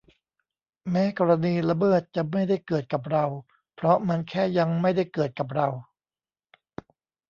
[0.91, 3.25] แม้กรณีละเมิดจะไม่ได้เกิดกับเรา
[3.75, 5.67] เพราะมันแค่ "ยัง" ไม่ได้เกิดกับเรา